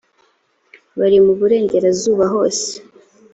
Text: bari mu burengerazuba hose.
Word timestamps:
bari 0.99 1.17
mu 1.25 1.33
burengerazuba 1.39 2.25
hose. 2.33 2.67